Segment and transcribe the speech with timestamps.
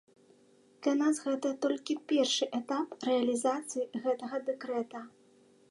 [0.85, 4.99] Для нас гэта толькі першы этап рэалізацыі гэтага дэкрэта.